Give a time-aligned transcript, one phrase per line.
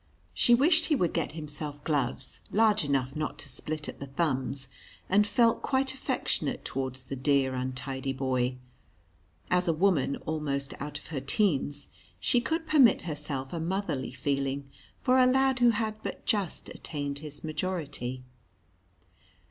[0.33, 4.67] She wished he would get himself gloves large enough not to split at the thumbs,
[5.07, 8.57] and felt quite affectionate towards the dear, untidy boy.
[9.51, 14.67] As a woman almost out of her teens, she could permit herself a motherly feeling
[14.99, 18.23] for a lad who had but just attained his majority.